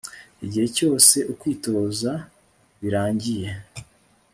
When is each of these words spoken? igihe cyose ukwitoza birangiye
igihe 0.45 0.67
cyose 0.77 1.17
ukwitoza 1.31 2.11
birangiye 2.81 3.49